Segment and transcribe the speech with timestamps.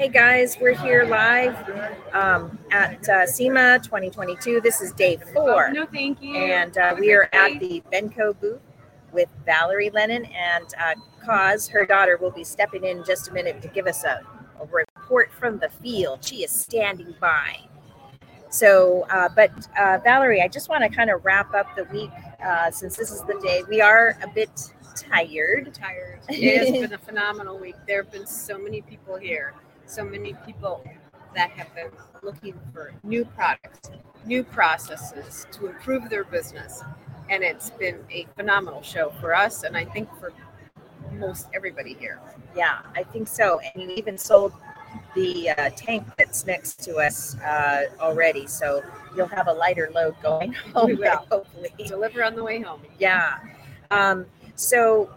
[0.00, 1.54] Hey guys, we're here live
[2.14, 4.62] um, at uh, SEMA 2022.
[4.62, 5.70] This is day four.
[5.74, 6.36] No, thank you.
[6.36, 8.62] And uh, we are at the Benco booth
[9.12, 11.68] with Valerie Lennon and uh, Cause.
[11.68, 14.22] Her daughter will be stepping in just a minute to give us a,
[14.58, 16.24] a report from the field.
[16.24, 17.58] She is standing by.
[18.48, 22.10] So, uh, but uh, Valerie, I just want to kind of wrap up the week
[22.42, 23.64] uh, since this is the day.
[23.68, 25.74] We are a bit tired.
[25.74, 26.20] tired.
[26.30, 27.74] It has been a phenomenal week.
[27.86, 29.52] There have been so many people here,
[29.90, 30.84] so many people
[31.34, 31.90] that have been
[32.22, 33.90] looking for new products,
[34.24, 36.82] new processes to improve their business.
[37.28, 40.32] And it's been a phenomenal show for us, and I think for
[41.12, 42.20] most everybody here.
[42.56, 43.60] Yeah, I think so.
[43.60, 44.52] And you even sold
[45.14, 48.82] the uh, tank that's next to us uh, already, so
[49.16, 50.86] you'll have a lighter load going home.
[50.86, 51.24] We will.
[51.30, 52.80] Hopefully, Deliver on the way home.
[52.98, 53.38] yeah.
[53.92, 55.10] Um, so,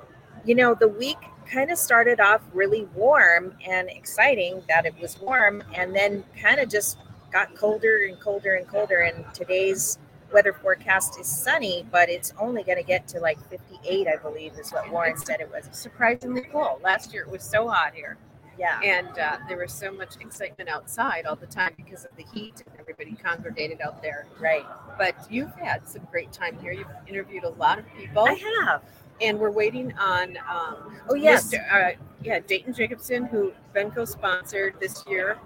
[0.46, 5.20] you know, the week kind of started off really warm and exciting that it was
[5.20, 6.98] warm, and then kind of just
[7.32, 9.00] got colder and colder and colder.
[9.02, 9.98] And today's
[10.32, 14.54] weather forecast is sunny, but it's only going to get to like 58, I believe,
[14.60, 15.70] is what Warren said it was.
[15.72, 16.80] Surprisingly cool.
[16.84, 18.18] Last year it was so hot here.
[18.56, 18.80] Yeah.
[18.84, 22.62] and uh, there was so much excitement outside all the time because of the heat
[22.68, 24.64] and everybody congregated out there Right.
[24.96, 28.84] but you've had some great time here you've interviewed a lot of people I have.
[29.24, 31.54] And we're waiting on um, Oh, yes.
[31.54, 31.60] Mr.
[31.74, 35.38] Uh, yeah dayton jacobson who benco sponsored this year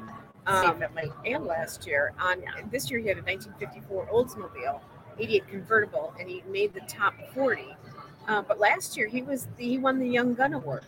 [0.45, 4.80] um, if it might- and last year on this year he had a 1954 oldsmobile
[5.17, 7.75] 88 convertible and he made the top 40
[8.28, 10.84] uh, but last year he was the, he won the young gun award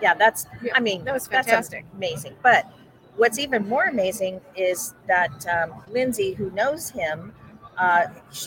[0.00, 2.34] yeah, that's, I mean, that was that's fantastic amazing.
[2.42, 2.66] But
[3.16, 7.34] what's even more amazing is that um, Lindsay, who knows him,
[7.80, 8.06] uh,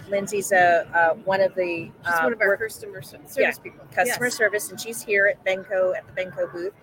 [0.10, 3.52] Lindsay's a, uh, one of the she's uh, one of our work- customer service Yeah,
[3.64, 4.36] people customer Yes.
[4.38, 6.74] service, and she's here at Benco at the Benco booth.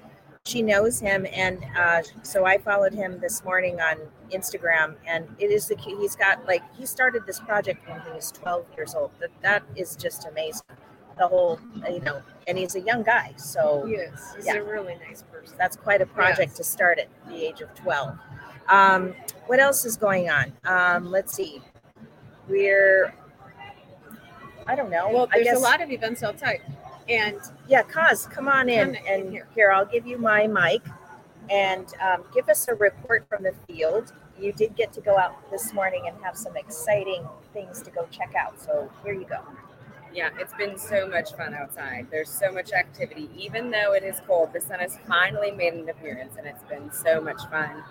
[0.46, 3.96] She knows him, and uh, so I followed him this morning on
[4.32, 8.32] Instagram, and it is the he's got like he started this project when he was
[8.32, 9.12] 12 years old.
[9.20, 10.62] That that is just amazing.
[11.18, 14.18] The whole, you know, and he's a young guy, so He is.
[14.36, 14.54] He's Yeah.
[14.54, 15.54] a really nice person.
[15.58, 18.16] that's quite a project to start at the age of 12.
[18.68, 19.14] Um,
[19.46, 20.52] what else is going on?
[20.64, 21.60] Um, let's see.
[22.50, 23.14] We're,
[24.66, 25.08] I don't know.
[25.10, 26.60] Well, I there's guess, a lot of events outside,
[27.08, 27.38] and
[27.68, 28.94] Yeah, Cos, come on in.
[28.94, 29.46] Come in and here.
[29.54, 29.72] here.
[29.72, 30.82] I'll give you my mic
[31.48, 34.12] and um, give us a report from the field.
[34.38, 38.06] You did get to go out this morning and have some exciting things to go
[38.10, 38.60] check out.
[38.60, 39.38] So here you go.
[40.12, 42.08] Yeah, it's been so much fun outside.
[42.10, 43.30] There's so much activity.
[43.36, 46.90] Even though it is cold, the sun has finally made an appearance and it's been
[46.90, 47.82] so much fun.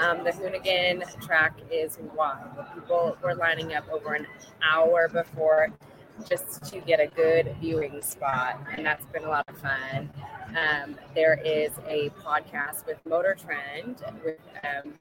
[0.00, 2.50] Um, the Hoonigan track is wild.
[2.74, 4.26] People were lining up over an
[4.62, 5.68] hour before
[6.28, 10.10] just to get a good viewing spot, and that's been a lot of fun.
[10.48, 14.94] Um, there is a podcast with Motor Trend with um,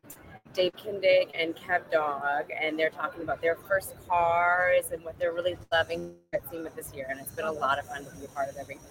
[0.54, 5.34] Dave Kindig and Kev Dog, and they're talking about their first cars and what they're
[5.34, 7.08] really loving at SEMA this year.
[7.10, 8.84] And it's been a lot of fun to be a part of everything.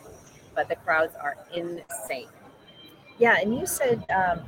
[0.54, 2.28] But the crowds are insane.
[3.18, 4.40] Yeah, and you said um,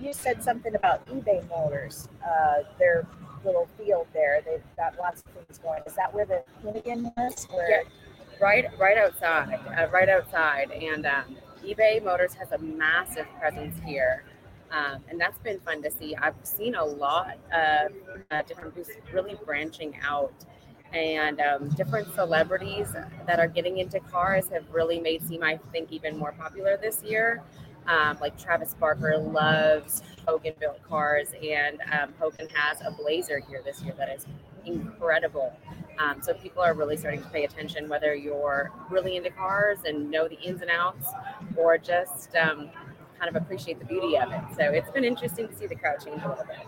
[0.00, 2.08] you said something about eBay Motors.
[2.26, 3.06] Uh, their
[3.44, 4.40] little field there.
[4.44, 5.82] They've got lots of things going.
[5.86, 7.46] Is that where the Hoonigan was?
[7.50, 7.84] Where,
[8.40, 14.24] Right, right outside, uh, right outside, and um, eBay Motors has a massive presence here,
[14.70, 16.14] um, and that's been fun to see.
[16.16, 17.92] I've seen a lot of
[18.30, 20.32] uh, different booths really branching out,
[20.92, 22.92] and um, different celebrities
[23.26, 27.02] that are getting into cars have really made SEMA, I think, even more popular this
[27.02, 27.42] year.
[27.86, 33.62] Um, like Travis Barker loves Hogan built cars, and um, Hogan has a Blazer here
[33.64, 34.26] this year that is
[34.64, 35.56] incredible.
[35.98, 40.10] Um, so people are really starting to pay attention, whether you're really into cars and
[40.10, 41.08] know the ins and outs,
[41.56, 42.70] or just um,
[43.20, 44.40] kind of appreciate the beauty of it.
[44.56, 46.66] So it's been interesting to see the crowd change a little bit.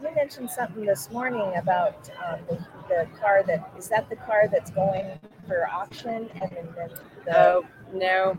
[0.00, 2.56] you mentioned something this morning about um, the,
[2.88, 5.18] the car that is that the car that's going
[5.48, 6.68] for auction, and then,
[7.26, 8.38] the, Oh no,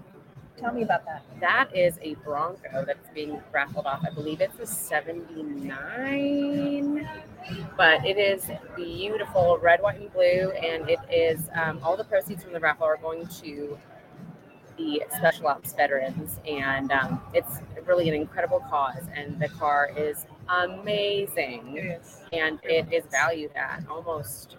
[0.57, 1.23] tell me about that.
[1.41, 4.01] that is a Bronco that's being raffled off.
[4.09, 7.05] I believe it's a '79,
[7.75, 12.43] but it is beautiful, red, white, and blue, and it is um, all the proceeds
[12.43, 13.77] from the raffle are going to
[14.77, 19.03] the special ops veterans, and um, it's really an incredible cause.
[19.15, 21.97] And the car is amazing,
[22.33, 24.57] and it is valued at almost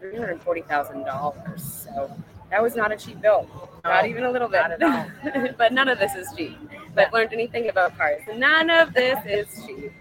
[0.00, 1.62] three hundred forty thousand dollars.
[1.62, 2.14] So
[2.50, 3.48] that was not a cheap build,
[3.84, 4.62] not even a little bit.
[4.78, 6.56] not at but none of this is cheap.
[6.70, 9.92] If I've learned anything about cars, none of this is cheap.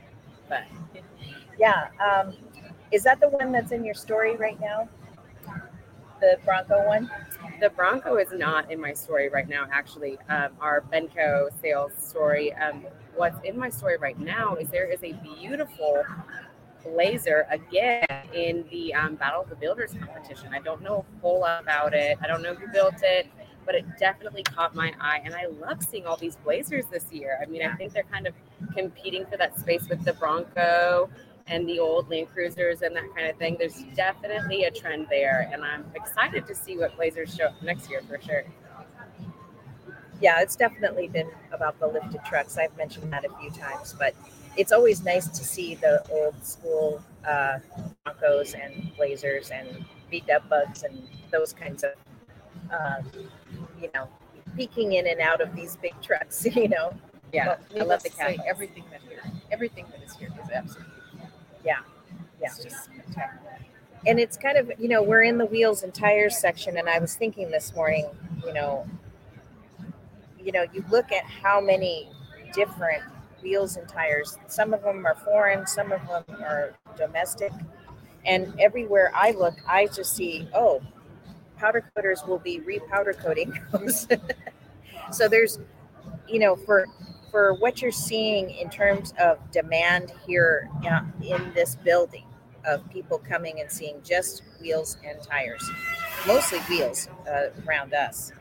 [0.49, 0.63] But
[1.57, 2.33] Yeah, um,
[2.91, 4.89] is that the one that's in your story right now?
[6.21, 7.11] The Bronco one?
[7.59, 10.17] The Bronco is not in my story right now, actually.
[10.29, 12.53] Um, our Benco sales story.
[12.53, 12.85] Um,
[13.15, 16.03] what's in my story right now is there is a beautiful
[16.83, 20.49] blazer again in the um, Battle of the Builders competition.
[20.53, 22.17] I don't know a whole lot about it.
[22.21, 23.27] I don't know who built it,
[23.65, 25.21] but it definitely caught my eye.
[25.23, 27.39] And I love seeing all these blazers this year.
[27.41, 28.33] I mean, I think they're kind of
[28.75, 31.09] competing for that space with the Bronco
[31.51, 33.57] and the old Land Cruisers and that kind of thing.
[33.59, 37.89] There's definitely a trend there, and I'm excited to see what blazers show up next
[37.89, 38.43] year for sure.
[40.21, 42.57] Yeah, it's definitely been about the lifted trucks.
[42.57, 44.15] I've mentioned that a few times, but
[44.55, 47.59] it's always nice to see the old school uh,
[48.03, 51.01] Broncos and Blazers and beat up bugs and
[51.31, 51.91] those kinds of,
[52.71, 53.01] uh,
[53.81, 54.07] you know,
[54.55, 56.45] peeking in and out of these big trucks.
[56.55, 56.93] You know,
[57.33, 58.45] Yeah, But I love the needless to say, cat.
[58.47, 59.21] Everything that here,
[59.51, 60.90] everything that is here is absolutely.
[61.65, 61.79] Yeah,
[62.41, 62.47] yeah.
[62.47, 63.59] It's just spectacular.
[64.07, 66.99] and it's kind of you know we're in the wheels and tires section, and I
[66.99, 68.07] was thinking this morning,
[68.45, 68.85] you know,
[70.43, 72.09] you know, you look at how many
[72.53, 73.03] different
[73.41, 74.37] wheels and tires.
[74.47, 77.51] Some of them are foreign, some of them are domestic,
[78.25, 80.81] and everywhere I look, I just see oh,
[81.57, 83.53] powder coaters will be repowder coating
[85.11, 85.59] so there's,
[86.27, 86.87] you know, for
[87.31, 90.69] for what you're seeing in terms of demand here
[91.23, 92.25] in this building
[92.65, 95.67] of people coming and seeing just wheels and tires,
[96.27, 98.33] mostly wheels uh, around us,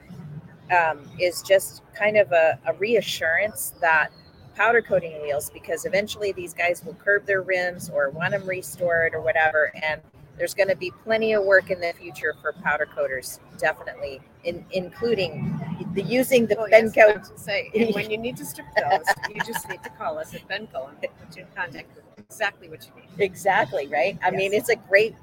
[0.76, 4.10] um, is just kind of a, a reassurance that
[4.54, 9.14] powder coating wheels, because eventually these guys will curb their rims or want them restored
[9.14, 10.02] or whatever, and
[10.40, 14.64] there's going to be plenty of work in the future for powder coaters, definitely, in,
[14.72, 15.54] including
[15.92, 17.28] the using the Oh, yes, Benco.
[17.34, 20.48] to say, when you need to strip those, you just need to call us at
[20.48, 23.22] Benco and put you in contact with exactly what you need.
[23.22, 24.18] Exactly right.
[24.24, 25.14] I mean, it's a great.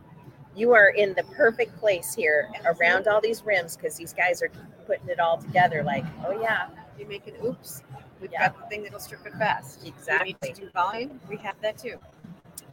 [0.56, 4.52] You are in the perfect place here around all these rims because these guys are
[4.86, 5.82] putting it all together.
[5.82, 6.68] Like, oh yeah,
[7.00, 7.82] You make an oops,
[8.22, 8.50] we've Yeah.
[8.50, 9.84] got the thing that'll strip it fast.
[9.84, 10.36] Exactly.
[10.42, 11.98] You need to do volume, we have that too.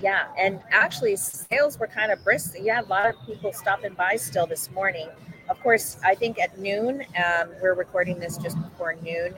[0.05, 2.57] Yeah, and actually, sales were kind of brisk.
[2.61, 5.09] Yeah, a lot of people stopping by still this morning.
[5.49, 9.35] Of course, I think at noon, um, we're recording this just before noon.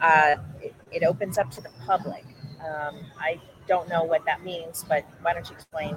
[0.00, 2.24] Uh, it, it opens up to the public.
[2.60, 5.96] Um, I don't know what that means, but why don't you explain?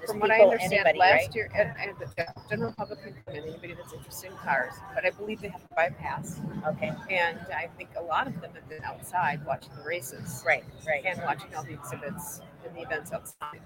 [0.00, 1.34] Just From what I people, understand, anybody, last right?
[1.36, 5.04] year, and, and the general public can come in, anybody that's interested in cars, but
[5.06, 6.40] I believe they have a bypass.
[6.68, 10.64] Okay, And I think a lot of them have been outside watching the races right,
[10.86, 11.04] right.
[11.04, 13.60] and watching all the exhibits and the events outside.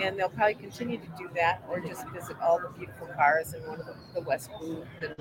[0.00, 3.62] And they'll probably continue to do that or just visit all the beautiful cars in
[3.66, 4.86] one of the, the West booth.
[5.02, 5.14] And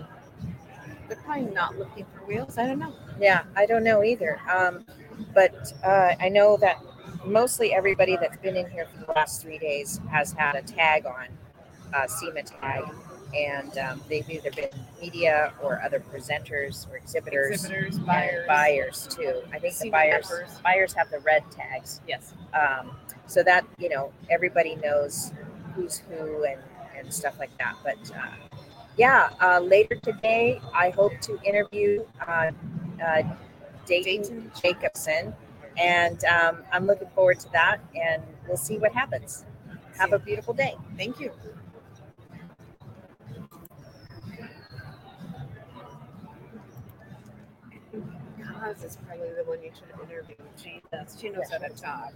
[1.08, 2.58] they're probably not looking for wheels.
[2.58, 2.94] I don't know.
[3.20, 4.40] Yeah, I don't know either.
[4.50, 4.86] Um,
[5.34, 6.78] but uh, I know that
[7.26, 11.06] mostly everybody that's been in here for the last three days has had a tag
[11.06, 11.28] on,
[11.94, 12.84] uh, SEMA tag,
[13.36, 14.70] and um, they've either been
[15.02, 18.48] media or other presenters or exhibitors, Exhibitors, and buyers.
[18.48, 19.42] buyers too.
[19.54, 20.60] I think the SEMA buyers members.
[20.64, 22.34] buyers have the red tags, Yes.
[22.54, 22.92] um,
[23.28, 25.32] so that you know everybody knows
[25.76, 26.60] who's who and
[26.98, 27.76] and stuff like that.
[27.84, 28.28] But uh,
[28.98, 32.52] yeah, uh, later today I hope to interview uh,
[33.04, 33.24] uh,
[33.86, 34.52] Dayton, Dayton.
[34.62, 35.34] Jacobson,
[35.78, 39.46] and um, I'm looking forward to that, and we'll see what happens.
[39.98, 40.76] Have a beautiful day.
[40.98, 41.32] Thank you.
[48.40, 50.36] Kaz is probably the one you should interview.
[50.62, 51.18] She does.
[51.20, 52.14] She knows how to talk.